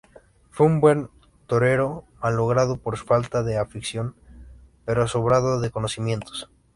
[0.49, 1.09] Fue un buen
[1.45, 4.15] torero, malogrado por su falta de afición,
[4.83, 6.49] pero sobrado de conocimientos.